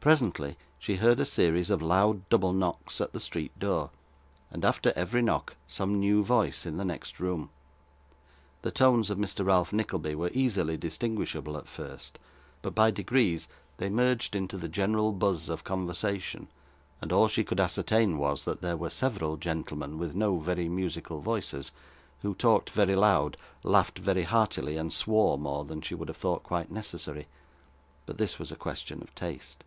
Presently, 0.00 0.56
she 0.78 0.94
heard 0.98 1.18
a 1.18 1.24
series 1.24 1.68
of 1.68 1.82
loud 1.82 2.28
double 2.28 2.52
knocks 2.52 3.00
at 3.00 3.12
the 3.12 3.18
street 3.18 3.58
door, 3.58 3.90
and 4.52 4.64
after 4.64 4.92
every 4.94 5.20
knock 5.20 5.56
some 5.66 5.98
new 5.98 6.22
voice 6.22 6.64
in 6.64 6.76
the 6.76 6.84
next 6.84 7.18
room; 7.18 7.50
the 8.62 8.70
tones 8.70 9.10
of 9.10 9.18
Mr 9.18 9.44
Ralph 9.44 9.72
Nickleby 9.72 10.14
were 10.14 10.30
easily 10.32 10.76
distinguishable 10.76 11.56
at 11.56 11.66
first, 11.66 12.20
but 12.62 12.72
by 12.72 12.92
degrees 12.92 13.48
they 13.78 13.90
merged 13.90 14.36
into 14.36 14.56
the 14.56 14.68
general 14.68 15.10
buzz 15.10 15.48
of 15.48 15.64
conversation, 15.64 16.46
and 17.02 17.12
all 17.12 17.26
she 17.26 17.42
could 17.42 17.58
ascertain 17.58 18.16
was, 18.16 18.44
that 18.44 18.60
there 18.62 18.76
were 18.76 18.90
several 18.90 19.36
gentlemen 19.36 19.98
with 19.98 20.14
no 20.14 20.38
very 20.38 20.68
musical 20.68 21.20
voices, 21.20 21.72
who 22.22 22.32
talked 22.32 22.70
very 22.70 22.94
loud, 22.94 23.36
laughed 23.64 23.98
very 23.98 24.22
heartily, 24.22 24.76
and 24.76 24.92
swore 24.92 25.36
more 25.36 25.64
than 25.64 25.80
she 25.82 25.96
would 25.96 26.06
have 26.06 26.16
thought 26.16 26.44
quite 26.44 26.70
necessary. 26.70 27.26
But 28.04 28.18
this 28.18 28.38
was 28.38 28.52
a 28.52 28.56
question 28.56 29.02
of 29.02 29.12
taste. 29.16 29.64